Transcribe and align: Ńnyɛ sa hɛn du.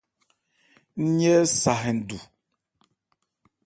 Ńnyɛ 1.03 1.35
sa 1.61 1.73
hɛn 1.81 1.97
du. 2.07 2.19